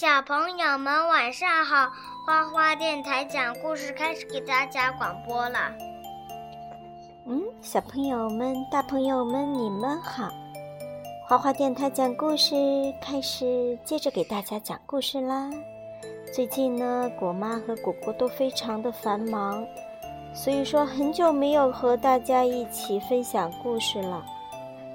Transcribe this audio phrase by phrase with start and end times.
[0.00, 1.90] 小朋友们晚上好，
[2.24, 5.58] 花花电台讲故事开始给大家广播了。
[7.26, 10.28] 嗯，小朋友们、大朋友们，你们好！
[11.26, 12.54] 花花电台讲故事
[13.02, 15.50] 开始，接着给大家讲故事啦。
[16.32, 19.66] 最近呢，果妈和果果都非常的繁忙，
[20.32, 24.24] 所以说很久没有和大家一起分享故事了。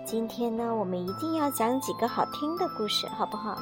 [0.05, 3.57] 今天呢，我们一定要讲几个好听的故事，好不好？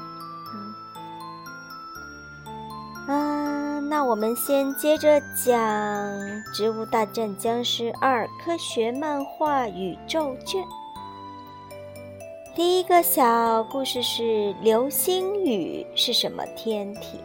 [3.08, 5.58] 嗯，啊，那我们先接着讲
[6.54, 10.64] 《植物大战僵尸二》科学漫画宇宙卷。
[12.56, 17.20] 第一个小故事是流星雨是什么天体？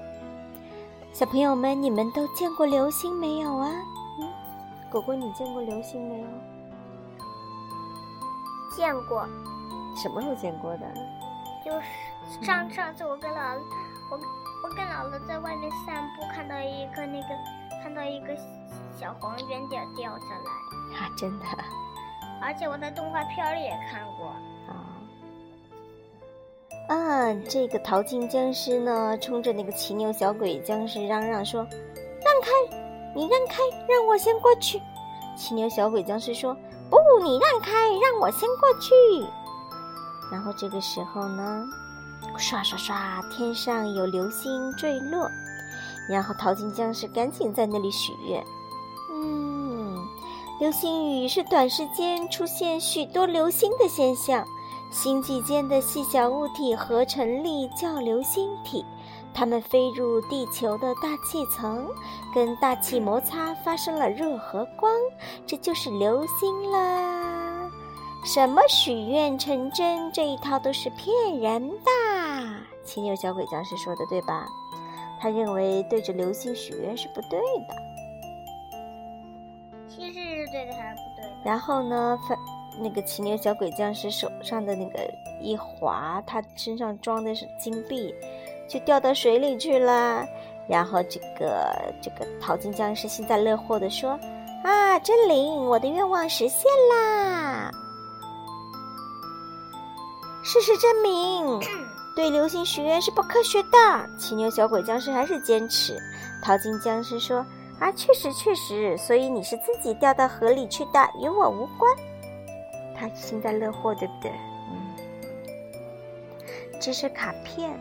[1.12, 3.70] 小朋友们，你们都见过流星没有啊？
[4.20, 4.28] 嗯，
[4.90, 6.26] 果果，你见过流星没有？
[8.76, 9.26] 见过，
[9.96, 10.86] 什么时候见过的？
[11.64, 13.58] 就是上上次我跟姥姥，
[14.10, 14.18] 我
[14.62, 17.28] 我跟姥姥在外面散步，看到一个那个，
[17.82, 18.36] 看到一个
[18.98, 20.50] 小黄圆点掉下来。
[20.98, 21.44] 啊，真的。
[22.42, 24.28] 而且我在动画片里也看过。
[24.68, 24.96] 啊。
[26.88, 31.62] 啊，这个淘金僵尸呢，冲着那个骑牛小鬼僵尸嚷嚷说
[32.24, 32.50] ：“让开，
[33.14, 34.80] 你让开，让我先过去。”
[35.36, 36.56] 骑牛小鬼僵尸说。
[36.88, 38.94] 不，你让开，让我先过去。
[40.30, 41.66] 然后这个时候呢，
[42.38, 45.30] 刷刷刷，天上有流星坠落。
[46.08, 48.44] 然后淘金僵尸赶紧在那里许愿。
[49.10, 49.96] 嗯，
[50.60, 54.46] 流星雨是短时间出现许多流星的现象，
[54.92, 58.84] 星际间的细小物体合成力叫流星体。
[59.34, 61.86] 它们飞入地球的大气层，
[62.32, 64.90] 跟大气摩擦发生了热和光，
[65.46, 67.68] 这就是流星啦。
[68.24, 72.15] 什么许愿成真，这一套都是骗人的。
[72.86, 74.46] 骑牛小鬼僵尸说的对吧？
[75.20, 77.38] 他认为对着流星许愿是不对
[77.68, 77.74] 的。
[79.88, 81.36] 其实是对的还是不对的？
[81.44, 82.38] 然后呢，反
[82.80, 85.10] 那个骑牛小鬼僵尸手上的那个
[85.40, 88.14] 一滑，他身上装的是金币。
[88.68, 90.26] 就掉到水里去了，
[90.68, 94.18] 然后这个这个淘金僵尸幸灾乐祸地说
[94.64, 95.54] ：“啊，真灵！
[95.66, 97.70] 我的愿望实现啦！”
[100.42, 101.60] 事实证明，
[102.16, 103.68] 对流星许愿是不科学的。
[104.18, 106.00] 骑牛小鬼僵尸还是坚持。
[106.42, 107.44] 淘金僵尸说
[107.78, 111.94] ：“啊，确实确实，所以你是自己掉到河里去的，与我无关。”
[112.98, 114.32] 他幸灾乐祸，对不对？
[114.70, 114.96] 嗯，
[116.80, 117.78] 这是卡片。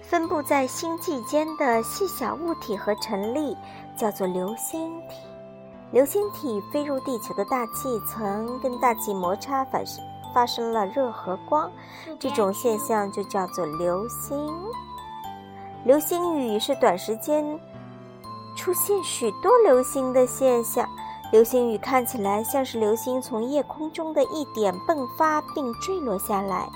[0.00, 3.56] 分布在星际间的细小物体和尘粒
[3.96, 5.16] 叫做流星体。
[5.90, 10.00] 流星体飞入地球的大气层，跟大气摩擦反射
[10.36, 11.72] 发生了热和光，
[12.18, 14.54] 这种现象就叫做流星。
[15.82, 17.58] 流星雨是短时间
[18.54, 20.86] 出现许多流星的现象。
[21.32, 26.68] 流星雨看起来像是流星从夜空中的一点迸发并坠落下来。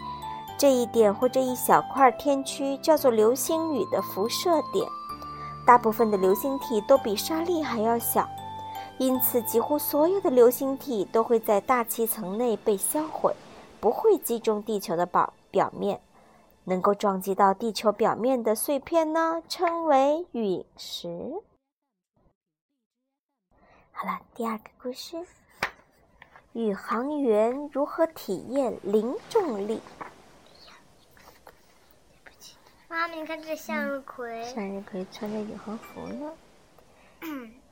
[0.57, 4.89] 这一点或者一小块天区叫做流星雨的辐射点，
[5.67, 8.27] 大部分的流星体都比沙粒还要小，
[8.97, 13.35] 因此几乎所有的流星体都会在大气层内被销毁，
[13.81, 16.01] 不会击中地球的表表面。
[16.65, 21.43] 能够撞击到地球表面的碎片呢，称为陨石。
[23.91, 25.27] 好了，第二个故事：
[26.53, 29.81] 宇航员如何体验零重力？
[32.87, 36.33] 妈妈，你看这向日葵，向日葵穿着宇航服呢。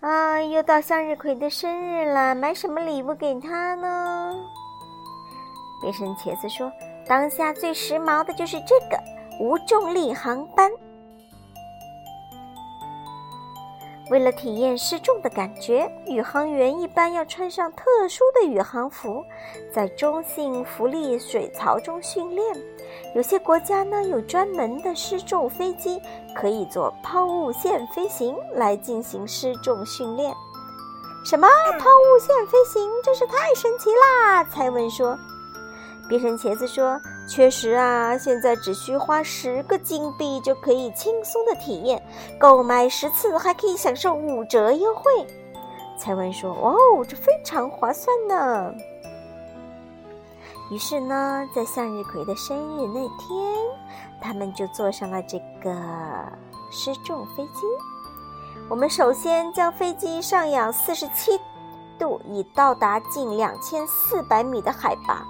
[0.00, 4.34] 啊，又到向日葵的生日了，买什么礼物给他呢？
[5.80, 6.72] 变身茄子说
[7.06, 8.98] ：“当下最时髦的就是这个
[9.40, 10.70] 无重力航班。”
[14.10, 19.22] 为了体验失重的感觉，宇航员一般要穿上特殊的宇航服，
[19.70, 22.56] 在中性浮力水槽中训练。
[23.14, 26.00] 有些国家呢有专门的失重飞机，
[26.34, 30.34] 可以做抛物线飞行来进行失重训练。
[31.22, 31.46] 什么
[31.78, 32.90] 抛物线飞行？
[33.04, 34.42] 真是太神奇啦！
[34.44, 35.18] 蔡文说。
[36.08, 42.02] 变身茄子说：“确实啊，现在只需花十个金币就可以轻松的体验，
[42.40, 45.02] 购买十次还可以享受五折优惠。”
[45.98, 48.72] 蔡文说：“哦，这非常划算呢。”
[50.70, 53.54] 于是呢，在向日葵的生日那天，
[54.20, 55.74] 他们就坐上了这个
[56.70, 57.60] 失重飞机。
[58.68, 61.38] 我们首先将飞机上扬四十七
[61.98, 65.26] 度，以到达近两千四百米的海拔。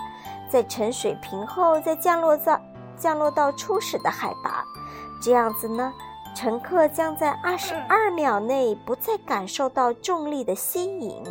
[0.50, 2.60] 在沉水平后，再降落到
[2.96, 4.64] 降落到初始的海拔。
[5.20, 5.92] 这样子呢，
[6.34, 11.22] 乘客将在二十二秒内不再感受到重力的吸引。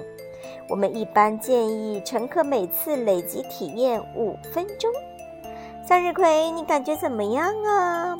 [0.69, 4.91] 我们一般建议乘客每次累积体验五分钟。
[5.87, 8.17] 向日葵，你感觉怎么样啊？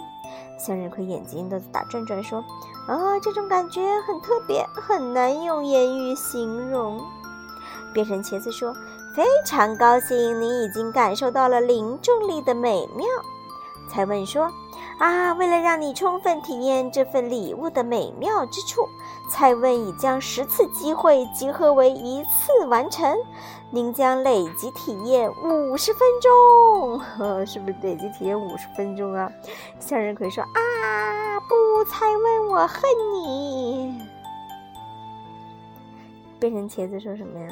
[0.58, 2.40] 向日葵眼睛都打转转，说
[2.88, 7.00] ：“啊，这种感觉很特别，很难用言语形容。”
[7.94, 8.74] 变成茄子说
[9.18, 13.08] ：“非常高兴你已经感受到了零重力的美妙。”
[13.90, 14.52] 才问说
[15.00, 18.88] ：“啊，为了让你充分体验这份礼物的美妙之处，
[19.32, 23.18] 蔡问已将十次机会集合为一次完成。
[23.72, 29.32] 您将累计体验五十分钟，呵是不是累计体验五十分钟啊？”
[29.80, 32.82] 向日葵说：“啊，不，蔡问，我恨
[33.14, 34.00] 你。”
[36.40, 37.48] 变成茄子说什么呀？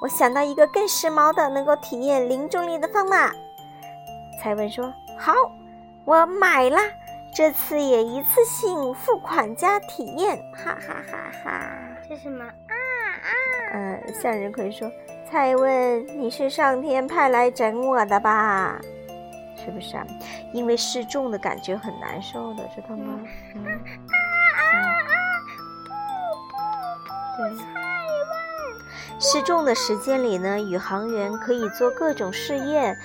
[0.00, 3.32] 我想到一个更时髦的能够体验零重力的方法。
[4.40, 5.34] 蔡文说：“好，
[6.06, 6.78] 我买了，
[7.34, 11.60] 这次也一次性付款加体验，哈哈哈哈！”
[12.08, 13.28] 这什么啊啊？
[13.74, 14.90] 嗯，向日葵说
[15.30, 18.80] ：“蔡文，你是上天派来整我的吧？
[19.62, 20.06] 是不是啊？
[20.54, 23.20] 因为失重的感觉很难受的，知道吗？”
[23.54, 23.70] 嗯啊
[24.56, 25.12] 啊啊！
[27.38, 27.79] 不不不。
[29.22, 32.96] 失重的时间里呢，宇航员可以做各种试验，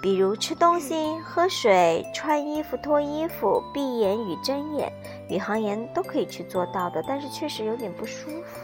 [0.00, 4.92] 比如吃东西、喝水、穿衣服、脱衣服、闭眼与睁眼，
[5.28, 7.02] 宇航员都可以去做到的。
[7.08, 8.60] 但是确实有点不舒服。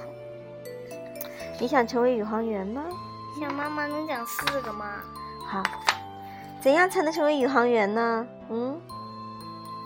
[1.58, 2.84] 你想成为宇航员吗？
[3.40, 4.86] 想妈妈能讲四个吗？
[5.44, 5.60] 好，
[6.60, 8.24] 怎样才能成为宇航员呢？
[8.48, 8.80] 嗯，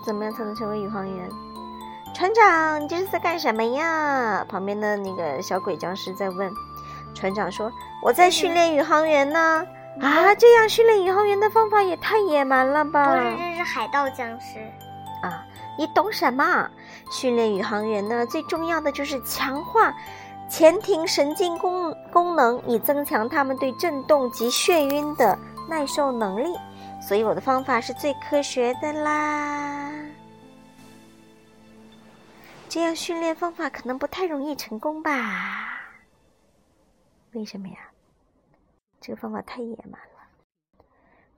[0.05, 1.29] 怎么样才能成为宇航员？
[2.13, 4.45] 船长，你这是在干什么呀？
[4.47, 6.53] 旁边的那个小鬼僵尸在问。
[7.13, 7.71] 船长说
[8.03, 9.65] ：“我在训练宇航员呢。”
[9.99, 13.15] 啊，这样训练宇航员的方法也太野蛮了吧！
[13.15, 14.59] 不是，这是海盗僵尸。
[15.23, 15.43] 啊，
[15.75, 16.69] 你懂什么？
[17.11, 19.91] 训练宇航员呢，最重要的就是强化
[20.47, 25.35] 前庭神经功功能，以增强他们对震动及眩晕的
[25.67, 26.55] 耐受能力。
[27.01, 29.91] 所以我的方法是最科学的啦。
[32.69, 35.76] 这样训练方法可能不太容易成功吧？
[37.37, 37.77] 为什么呀？
[38.99, 40.77] 这个方法太野蛮了。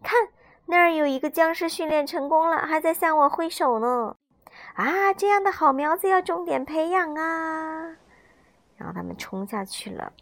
[0.01, 0.29] 看
[0.65, 4.15] 那儿有一个僵尸训练成功了，还在向我挥手呢。
[4.75, 7.97] 啊，这样的好苗子要重点培养啊！
[8.77, 10.13] 然后他们冲下去了。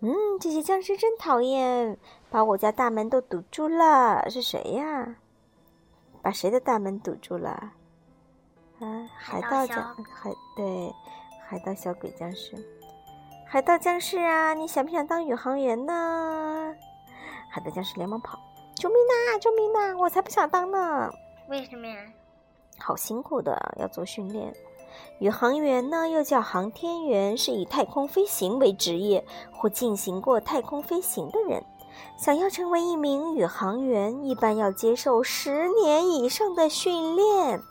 [0.00, 1.96] 嗯，这些僵尸真讨厌，
[2.28, 4.28] 把我家大门都堵住了。
[4.28, 5.14] 是谁呀？
[6.22, 7.72] 把谁的大门堵住了？
[8.80, 10.92] 啊，海盗僵海对，
[11.46, 12.56] 海盗小鬼僵尸。
[13.52, 16.74] 海盗僵尸啊，你想不想当宇航员呢？
[17.50, 18.38] 海盗僵尸连忙跑，
[18.74, 19.38] 救命呐！
[19.38, 19.94] 救命呐！
[19.98, 21.12] 我才不想当呢！
[21.50, 21.96] 为什么呀？
[22.78, 24.54] 好辛苦的，要做训练。
[25.18, 29.22] 宇航员呢，又叫航天员，是以太空飞行为职业
[29.52, 31.62] 或进行过太空飞行的人。
[32.16, 37.62] 想要成为一名宇航员，一般要接受十年以上的训练。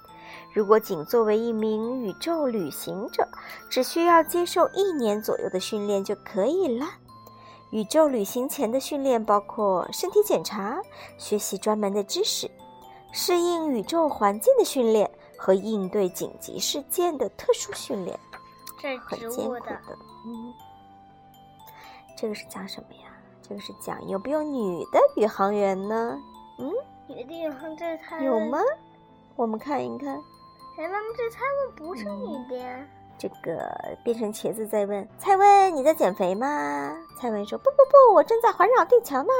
[0.53, 3.27] 如果仅作为一名宇宙旅行者，
[3.69, 6.85] 只需要接受一年左右的训练就可以了。
[7.69, 10.81] 宇宙旅行前的训练包括身体检查、
[11.17, 12.51] 学习专门的知识、
[13.13, 18.19] 适应宇宙环境的训练和应对紧急事件的特殊训练。
[18.77, 19.79] 这很艰苦的。
[20.25, 20.53] 嗯，
[22.17, 23.11] 这个是讲什么呀？
[23.41, 26.19] 这个是讲有没有女的宇航员呢？
[26.59, 26.69] 嗯，
[27.07, 28.59] 女的宇航这太有吗？
[29.37, 30.21] 我们看一看。
[30.81, 32.87] 哎，妈妈，这蔡问不是女的呀？
[33.15, 33.71] 这个
[34.03, 39.31] 变成茄子在问蔡问：“你在减肥吗？”蔡问说：“不不不，我正在环绕地球呢。”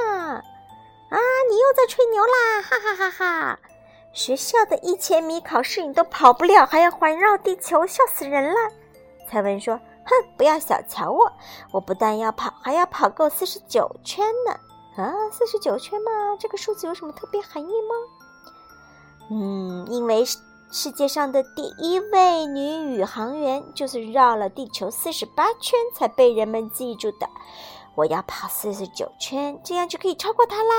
[1.10, 1.18] 啊，
[1.50, 2.62] 你又在吹牛啦！
[2.62, 3.60] 哈哈哈哈！
[4.14, 8.56] 学校的一千米考试你都跑不了，还要环绕地球，笑死人了！
[9.28, 11.32] 蔡文说：“哼，不要小瞧我，
[11.72, 15.04] 我不但要跑，还要跑够四十九圈呢！
[15.04, 16.12] 啊，四十九圈吗？
[16.40, 17.96] 这个数字有什么特别含义吗？
[19.32, 20.38] 嗯，因为是。”
[20.74, 27.30] 世界上的第一位女宇航员就是绕了地球四十八圈才被人们记住的。
[27.94, 30.74] 我要跑四十九圈，这样就可以超过她啦。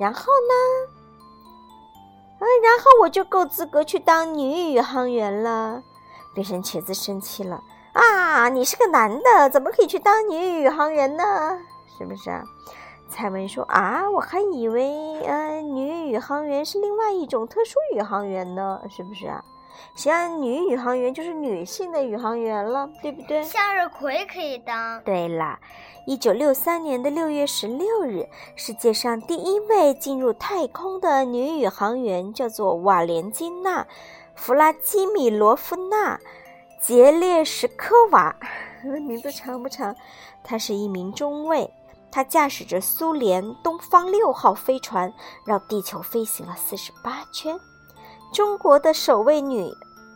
[0.00, 0.92] 然后呢？
[2.40, 5.82] 嗯，然后我就够资格去当女宇航员了。
[6.34, 7.62] 变身茄子生气了
[7.92, 8.48] 啊！
[8.48, 11.22] 你是个男的，怎么可以去当女宇航员呢？
[11.98, 12.30] 是不是？
[13.08, 19.42] 蔡文说：“啊，我还以为，呃，女宇航员是另外一种特殊宇航员呢，是不是啊？
[19.94, 23.42] 谁让女宇航员就是女性的宇航员了，对不对？
[23.44, 25.00] 向日葵可以当。
[25.02, 25.58] 对啦，
[26.06, 33.82] 一九六三年的六月十六日，世界上第一位进入太空的女宇航员叫做瓦莲金娜·
[34.34, 36.16] 弗拉基米罗夫娜·
[36.80, 38.34] 杰列什科娃，
[38.82, 39.94] 名字长不长？
[40.42, 41.70] 她是一名中尉。
[42.16, 45.12] 他驾驶着苏联东方六号飞船
[45.44, 47.60] 绕地球飞行了四十八圈。
[48.32, 49.70] 中国的首位女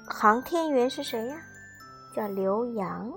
[0.08, 1.36] 航天员是谁呀？
[2.16, 3.12] 叫刘洋。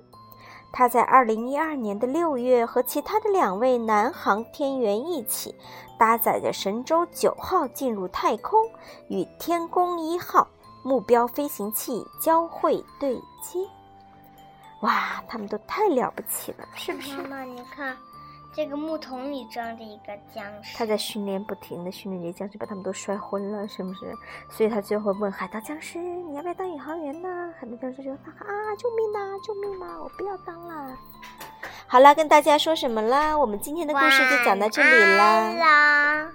[0.73, 5.55] 她在二零一二年的六月和其他的两位男航天员一起
[5.97, 8.59] 搭载着神舟九号进入太空，
[9.07, 10.45] 与天宫一号
[10.83, 13.65] 目标飞行器交会对接。
[14.81, 17.15] 哇，他们都太了不起了，是不是？
[17.15, 17.95] 妈妈，你看。
[18.55, 24.13] 这个木桶里装着一个僵尸，他在训练，不停的训练这些僵尸，把他们都摔昏了，是不是？
[24.49, 28.45] 所以他最后问海盗僵尸：“你要不要当宇航员呢？”海盗僵尸就说：“啊，
[28.77, 30.95] 救命呐，救命呐，我不要当了。”
[31.87, 33.35] 好了，跟大家说什么啦？
[33.37, 36.29] 我们今天的故事就讲到这里啦。